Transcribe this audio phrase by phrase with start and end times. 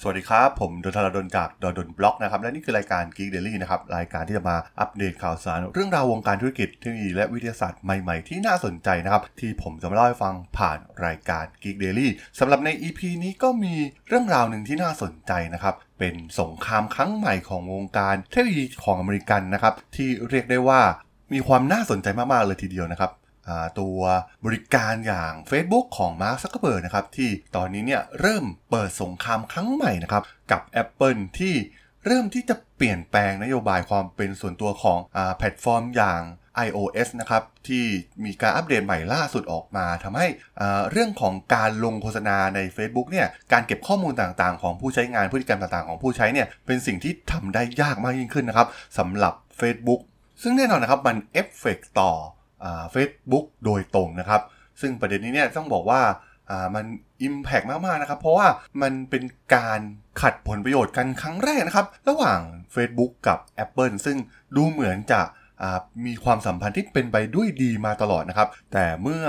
[0.00, 12.08] สวัสดีครับ ผมดนทรดนจากดนดนบล็อกนะครับ และนี่คือรายการ Geek Daily นะครับ รายการที่จะมาอัปเดตข่าวสาร เรื่องราววงการธุรกิจเทคโนโลยีและวิทยาศาสตร์ใหม่ๆ ที่น่าสนใจนะครับ ที่ผมจะมาเล่าให้ฟังผ่านรายการ Geek Daily
[12.38, 13.74] สำหรับใน EP นี้ก็มี
[14.08, 20.80] เรื่องราวหนึ่งที่น่าสนใจนะครับเป็นสงครามครั้งใหม่ของวงการเทคโนโลยีของอเมริกันนะครับที่เรียกได้ว่า
[21.32, 23.10] มีความน่าสนใจมากๆเลยทีเดียวนะครับ
[23.80, 23.98] ตัว
[24.44, 31.54] บริการอย่าง Facebook ของ Mark Zuckerberg นะครับ ที่ตอนนี้เนี่ยเริ่มเปิดสงครามครั้งใหม่นะครับ กับ Apple ที่
[32.06, 36.22] เริ่มที่จะเปลี่ยนแปลงนโยบายความเป็นส่วนตัวของอแพลตฟอร์มอย่าง
[36.66, 37.84] iOS นะครับ ที่
[38.24, 40.26] มีการอัปเดตใหม่ล่าสุดออกมาทำให้
[40.90, 50.00] เรื่องของการลงโฆษณาใน Facebook เนี่ยการเก็บข้อมูลต่างๆ ของผู้ใช้งานพฤติกรรมต่างๆ ของผู้ใช้เนี่ยเป็นสิ่งที่ทำได้ยากมากยิ่งขึ้นนะครับสำหรับ Facebook
[50.42, 52.12] ซึ่งแน่นอนนะครับมันเอฟเฟกต่อ
[52.92, 54.42] เฟซบุ๊กโดยตรงนะครับ
[54.80, 56.02] ซึ่งประเด็นนี้เนี่ยต้องบอกว่า
[56.74, 56.84] มัน
[57.26, 58.46] Impact มากๆนะครับ เพราะว่า
[58.82, 59.22] มันเป็น
[59.54, 59.80] การ
[60.22, 62.40] ขัดผลประโยชน์กันครั้งแรกนะครับ ระหว่าง
[62.74, 64.16] Facebook กับ Apple ซึ่ง
[64.56, 65.22] ดูเหมือนจะ
[66.06, 69.22] มีความสัมพันธ์ที่เป็นไปด้วยดีมาตลอดนะครับ แต่เมื่อ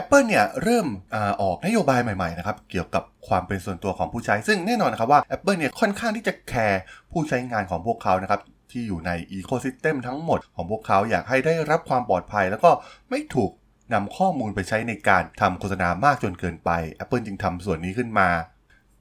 [0.00, 8.40] Apple เนี่ยเริ่มอออกนโยบายใหม่ๆนะครับ เกี่ยวกับความเป็นส่วนตัวของผู้ใช้ ซึ่งแน่นอนนะครับว่า Apple เนี่ยค่อนข้างที่จะแคร์ผู้ใช้งานของพวกเขานะครับ
[8.74, 12.70] ที่อยู่ใน ecosystem ทั้งหมดของพวกเขาอยากให้ได้รับความปลอดภัย แล้วก็
[13.10, 13.50] ไม่ถูก
[13.92, 16.70] นำข้อมูลไปใช้ในการทำโฆษณามากจนเกินไป
[17.02, 18.28] Apple จึงทำส่วนนี้ขึ้นมา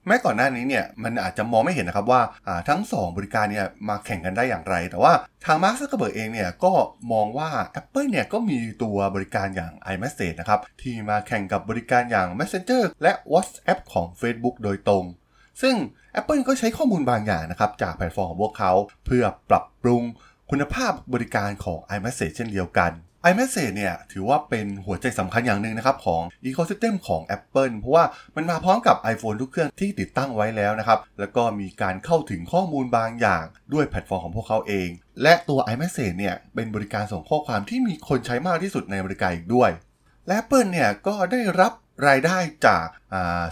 [0.07, 2.21] แม้ก่อนหน้านี้เนี่ยมันอาจจะมองไม่เห็นนะครับว่า
[2.69, 5.13] ทั้ง 2 บริการเนี่ยมาแข่งกันได้อย่างไร แต่ว่า
[5.45, 6.73] ทาง Mark Zuckerberg เองเนี่ยก็
[7.11, 7.49] มองว่า
[7.79, 15.05] Apple เนี่ยก็มีตัวบริการอย่าง iMessage นะครับที่มาแข่งกับบริการอย่าง Messenger และ WhatsApp ของ Facebook โดยตรง
[15.61, 15.75] ซึ่ง
[16.19, 18.71] Apple ก็ใช้ข้อมูลบางอย่างนะครับ จากแพลตฟอร์มของพวกเขา
[19.05, 20.03] เพื่อปรับปรุง
[20.51, 22.91] คุณภาพบริการของ iMessage เช่นเดียวกัน
[23.29, 28.05] iMessage เนี่ยถือว่าเป็นหัวใจสำคัญอย่างหนึ่งนะครับ ของ Ecosystem ของ Apple เพราะว่า
[28.35, 34.89] มันมาพร้อมกับ iPhone ทุกเครื่องที่ติดตั้งไว้แล้วนะครับ แล้วก็มีการเข้าถึงข้อมูลบางอย่างด้วยแพลตฟอร์มของพวกเขาเอง
[35.23, 39.69] และตัว iMessage เนี่ยเป็นบริการส่งข้อความที่มีคนใช้มากที่สุดในบริการอีกด้วย
[40.27, 41.73] และ Apple เนี่ยก็ได้รับ
[42.07, 42.85] รายได้จาก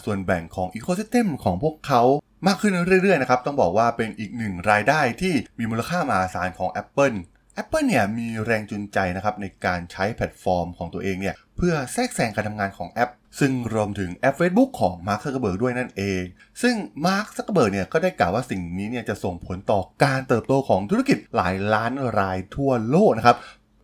[0.06, 2.02] ส่วนแบ่งของ Ecosystem ของพวกเขา
[2.48, 7.18] มากขึ้นเรื่อยๆนะครับ ต้องบอกว่าเป็นอีกหนึ่งรายได้ที่มีมูลค่ามหาศาลของ Apple
[7.62, 16.24] Apple เนี่ยมีแรงจูงใจนะครับในการใช้แพลตฟอร์มของตัวเองเนี่ยเพื่อแทรกแซงการทำงานของแอป ซึ่งรวมถึงแอป Facebook ของ Mark Zuckerberg ด้วยนั่นเอง
[16.62, 16.76] ซึ่ง
[17.06, 23.38] Mark Zuckerberg เนี่ยก็ได้กล่าวว่าสิ่งนี้เนี่ยจะส่งผลต่อการเติบโตของธุรกิจหลายล้านรายทั่วโลกนะครับ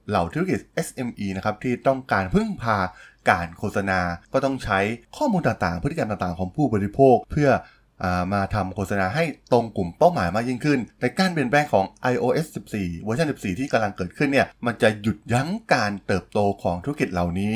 [0.10, 2.78] เหล่าธุรกิจ SME นะครับที่ต้องการพึ่งพา
[3.30, 4.00] การโฆษณา
[4.34, 4.80] ก็ต้องใช้
[5.18, 7.50] ข้อมูลต่างๆ พฤติกรรมต่างๆ ของผู้บริโภคเพื่อ
[8.34, 12.46] มาทำโฆษณาให้ตรงกลุ่มเป้าหมายมากยิ่งขึ้น แต่การเปลี่ยนแปลงของ iOS
[12.76, 17.54] 14 เวอร์ชัน 14 ที่กำลังเกิดขึ้นเนี่ย มันจะหยุดยั้งการเติบโตของธุรกิจเหล่านี้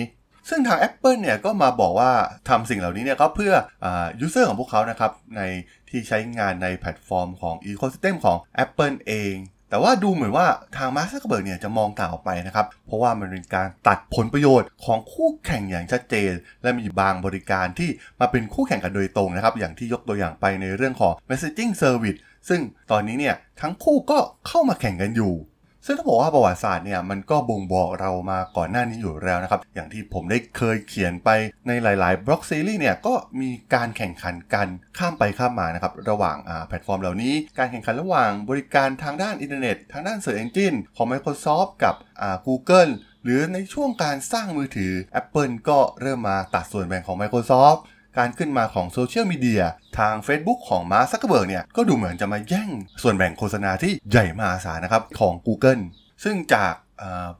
[0.49, 2.11] ซึ่งทาง Apple เนี่ยก็มาบอกว่า
[2.49, 3.53] ทำสิ่งเหล่านี้เนี่ยก็เพื่อ
[3.85, 3.87] อ
[4.25, 5.41] user ของพวกเขานะครับ ใน
[5.89, 9.33] ที่ใช้งานในแพลตฟอร์มของ ecosystem ของ Apple เอง
[9.71, 17.89] แต่ว่าดูเหมือนว่าทางมาร์คซักเบิร์กเนี่ยจะมองต่างออกไปนะครับ เพราะว่ามันเป็นการตัดผลประโยชน์ของคู่แข่งอย่างชัดเจน และมีบางบริการที่
[18.19, 22.61] มาเป็นคู่แข่งกันโดยตรงนะครับ อย่างที่ยกตัวอย่างไปในเรื่องของ messaging service ซึ่ง
[22.91, 25.33] ตอนนี้เนี่ยทั้งคู่ก็เข้ามาแข่งกันอยู่
[25.85, 31.29] ซึ่งต้องบอกว่าประวัติศาสตร์เนี่ยมันก็บ่งบอกเรามาก่อนหน้านี้อยู่แล้วนะครับ อย่างที่ผมได้เคยเขียนไป
[31.67, 36.37] ในหลาย ๆ บล็อกซีรีส์เนี่ยก็มีการแข่งขันกันข้ามไปข้ามมานะครับระหว่าง
[36.67, 41.95] แพลตฟอร์มเหล่านี้ การแข่งขันระหว่างบริการทางด้านอินเทอร์เน็ต ทางด้าน Search Engine ของ Microsoft กับ
[42.47, 42.91] Google
[43.23, 47.79] หรือในช่วงการสร้างมือถือ Apple ก็เริ่มมาตัดส่วนแบ่งของ Microsoft
[48.17, 49.63] การขึ้นมาของโซเชียลมีเดีย
[49.99, 52.69] ทาง Facebook ของมาร์คซักเกร์เบิร์กเนี่ย ก็ดูเหมือนจะมาแย่ง
[53.03, 55.83] ส่วนแบ่งโฆษณาที่ใหญ่มหาศาลนะครับ ของ Google
[56.23, 56.73] ซึ่งจาก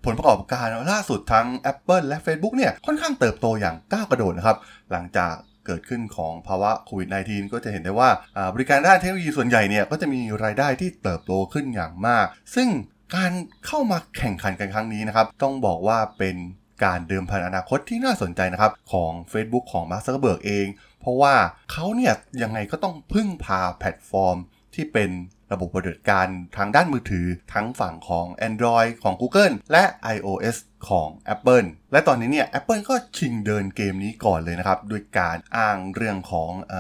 [0.06, 4.58] ผลประกอบการล่าสุดทั้ง Apple และ Facebook เนี่ย ค่อนข้างเติบโตอย่างก้าวกระโดดนะครับ
[4.92, 5.34] หลังจาก
[5.66, 8.10] เกิดขึ้นของภาวะโควิด -19 ก็จะเห็นได้ว่า
[8.54, 12.26] บริการด้านเทคโนโลยีส่วนใหญ่เนี่ยก็จะมีรายได้ที่เติบโตขึ้นอย่างมาก
[12.56, 12.70] ซึ่ง
[13.16, 13.32] การ
[13.66, 16.36] เข้ามาแข่งขันกันครั้งนี้นะครับ ต้องบอกว่าเป็น
[16.84, 20.68] การเดิมพันอนาคตที่น่าสนใจนะครับ ของ Facebook ของ Mark Zuckerberg เอง
[21.02, 21.36] เพราะว่า
[21.72, 24.38] เขาเนี่ยยังไงก็ต้องพึ่งพาแพลตฟอร์ม
[24.76, 25.10] ที่เป็น
[25.52, 29.84] ระบบปฏิบัติการทางด้านมือถือทั้งฝั่งของ Android ของ Google และ
[30.16, 30.58] iOS
[30.90, 36.74] ของ Apple และตอนนี้เนี่ย Apple ก็ชิงเดินเกมนี้ก่อนเลยนะครับ ด้วยการอ้างเรื่องของอ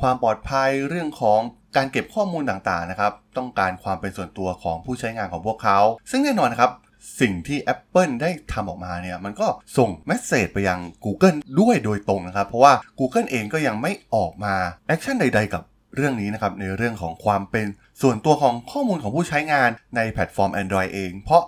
[0.00, 1.40] ความปลอดภัยเรื่องของ
[1.76, 5.78] การเก็บข้อมูลต่างๆนะครับ ต้องการความเป็นส่วนตัวของผู้ใช้งานของพวกเขา
[6.10, 6.72] ซึ่งแน่นอนนะครับ
[7.20, 14.54] สิ่งที่ Apple ได้ทำออกมาเนี่ยมันก็ส่ง message ไปยัง Google ด้วยโดยตรงนะครับ เพราะว่า Google เองก็ยังไม่ออกมา
[14.88, 15.62] action ใด ๆ กับ
[15.94, 17.66] เรื่องนี้นะครับในเรื่องของความเป็น
[18.02, 21.42] ส่วนตัวของข้อมูลของผู้ใช้งานในแพลตฟอร์ม Android เอง เพราะ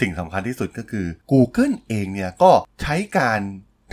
[0.00, 2.52] สิ่งสำคัญที่สุดก็คือ Google เองเนี่ยก็
[2.82, 3.40] ใช้การ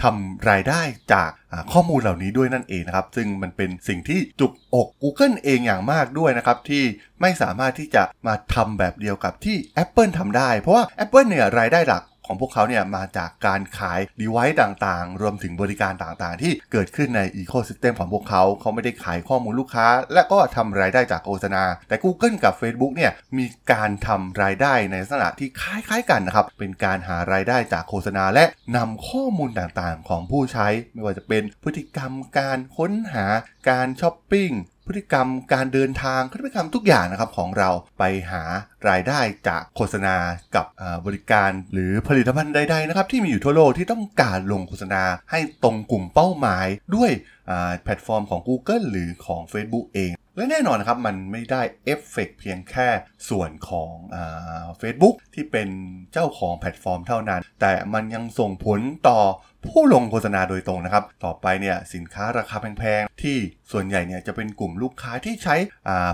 [0.03, 0.81] ทำรายได้
[1.13, 1.29] จาก
[1.71, 6.83] ข้อมูลเหล่านี้ด้วยนั่นเองนะครับ ซึ่งมันเป็นสิ่งที่จุกอก Google เองอย่างมากด้วยนะครับ ที่
[7.21, 21.95] ไม่สามารถที่จะมาทำแบบเดียวกับที่ Apple ทำได้ เพราะว่า Apple เนี่ยรายได้หลัก ของพวกเขาเนี่ยมาจากการขาย device ต่างๆ รวมถึงบริการต่างๆ ที่เกิดขึ้นใน ecosystem ของพวกเขา เขาไม่ได้ขายข้อมูลลูกค้า และก็ทำรายได้จากโฆษณา แต่
[22.03, 28.45] Google กับ Facebook เนี่ยมีการทำรายได้ในลักษณะที่คล้ายๆกันนะครับ เป็นการหารายได้จากโฆษณาและ
[28.77, 33.25] นำข้อมูลต่างๆ ของผู้ใช้ ไม่ว่าจะเป็นพฤติกรรมการค้นหา
[33.69, 34.51] การช้อปปิ้ง
[34.87, 37.69] พฤติกรรมการเดินทางพฤติกรรมทุกอย่างนะครับของเรา
[37.99, 38.43] ไปหา
[38.89, 40.15] รายได้จากโฆษณา
[40.55, 40.65] กับ
[41.05, 47.11] บริการหรือผลิตภัณฑ์ใดๆนะครับที่มีอยู่ทั่วโลกที่ต้องการลงโฆษณาให้ตรงกลุ่มเป้าหมายด้วย
[47.83, 52.87] แพลตฟอร์มของ Google หรือของ Facebook เอง และแน่นอนนะครับมันไม่ได้เอฟเฟกเพียงแค่
[53.29, 53.91] ส่วนของ
[54.77, 55.69] เฟซบุ๊กที่เป็น
[56.13, 59.19] เจ้าของแพลตฟอร์มเท่านั้น แต่มันยังส่งผลต่อ
[59.67, 63.37] ผู้ลงโฆษณาโดยตรงนะครับ ต่อไปเนี่ยสินค้าราคาแพงๆ ที่
[63.71, 65.55] ส่วนใหญ่เนี่ยจะเป็นกลุ่มลูกค้าที่ใช้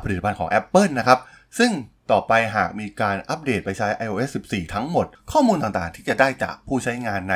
[0.04, 1.19] ผลิตภัณฑ์ของ Apple นะครับ
[1.60, 1.71] ซึ่ง
[2.11, 7.35] ต่อไปหากมีการอัปเดตไปใช้ iOS 14 ทั้งหมด ข้อมูลต่างๆ ที่จะได้จากผู้ใช้งานใน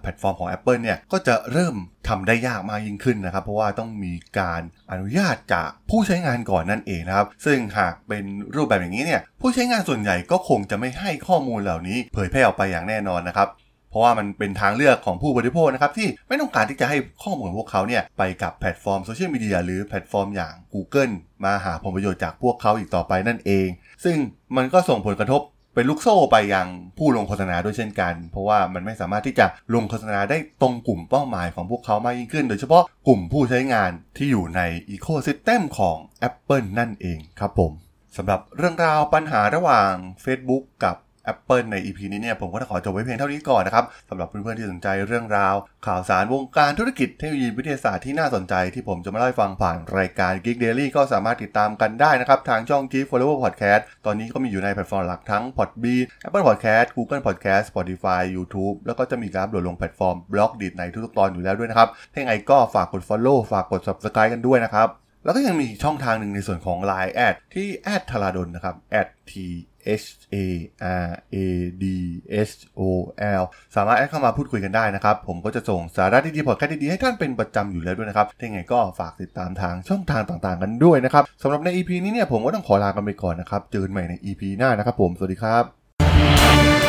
[0.00, 1.74] แพลตฟอร์มของ Apple เนี่ยก็จะเริ่ม
[2.08, 8.24] ทำได้ยากมากยิ่งขึ้นนะครับ เพราะว่าต้องมีการอนุญาตจากผู้ใช้งานก่อนนั่นเองนะครับ ซึ่งหากเป็น
[8.54, 13.48] รูปแบบอย่างนี้เนี่ยผู้ใช้งานส่วนใหญ่ก็คงจะไม่ให้ข้อมูลเหล่านี้ เผยแพร่ออกไปอย่างแน่นอนนะครับ
[13.90, 21.14] เพราะว่ามันเป็นทางเลือกของผู้บริโภคนะครับที่ไม่ต้องการที่จะให้ข้อมูลของพวกเขาเนี่ยไปกับแพลตฟอร์มโซเชียลมีเดียหรือแพลตฟอร์มอย่าง Google
[21.44, 23.68] มาหาผลประโยชน์จากพวกเขาอีกต่อไปนั่นเอง
[24.04, 24.16] ซึ่ง
[24.56, 25.42] มันก็ส่งผลกระทบ
[25.74, 34.60] เป็นลูกโซ่ไปยังผู้ลงโฆษณาด้วยเช่นกัน เพราะว่ามันไม่สามารถที่จะลงโฆษณาได้ตรงกลุ่มเป้าหมายของพวกเขามากยิ่งขึ้น โดยเฉพาะกลุ่มผู้ใช้งานที่อยู่ใน
[34.90, 35.96] ecosystem ของ
[36.28, 37.72] Apple นั่นเองครับผม
[38.16, 39.92] สำหรับเรื่องราวปัญหาระหว่าง
[40.24, 40.96] Facebook กับ
[41.32, 45.54] Apple ใน EP นี้เนี่ยผมก็จะขอจบไว้เพียงเท่านี้ก่อนนะครับสำหรับเพื่อนๆที่สนใจเรื่องราว
[45.86, 58.22] ข่าวสารวงการธุรกิจเทคโนโลยีวิทยาศาสตร์ที่น่าสนใจที่ผมจะมาเล่าให้ฟังผ่านรายการ Geek Daily ก็สามารถติดตามกันได้นะครับ ทางช่อง Geek Forever Podcast ตอนนี้ก็มีอยู่ในแพลตฟอร์มหลักทั้ง Podbean Apple Podcast Google Podcast Spotify
[58.36, 64.88] YouTube แล้วก็จะมีการโหลดลงแพลตฟอร์ม Blockdit ในทุกๆตอนอยู่แล้วด้วยนะครับถ้าไงก็ฝากกด Follow ฝากกด Subscribe กันด้วยนะครับ
[65.24, 68.74] แล้วก็ยังมีช่องทางหนึ่งในส่วนของ Line แอดที่แอด tharadhol นะครับ
[69.30, 69.32] t
[70.02, 70.36] H A
[71.04, 71.36] R A
[71.82, 71.84] D
[72.48, 72.80] S O
[73.40, 73.42] L
[73.76, 86.79] สามารถแอดเข้ามาพูดคุยกันได้นะครับ ผมก็จะส่งสาระดีๆพอดแคสต์ดีๆให้ท่านเป็นประจำอยู่แล้วด้วยนะครับถ้าไงก็ฝากติดตามทางช่องทางต่างๆกันด้วยนะครับสำหรับใน EP นี้เนี่ยผมก็ต้องขอลากันไปก่อนนะครับ เจอกันใหม่ใน EP หน้านะครับผม สวัสดีครับ